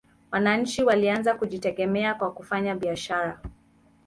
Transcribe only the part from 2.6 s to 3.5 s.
biashara